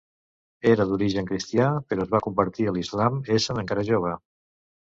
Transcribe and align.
Era 0.69 0.87
d'origen 0.91 1.29
cristià 1.31 1.67
però 1.91 2.07
es 2.07 2.11
va 2.15 2.23
convertir 2.29 2.67
a 2.69 2.75
l'islam 2.81 3.23
essent 3.39 3.63
encara 3.67 3.87
jove. 3.95 4.19